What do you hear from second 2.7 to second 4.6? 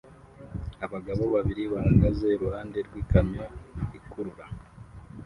rwikamyo ikurura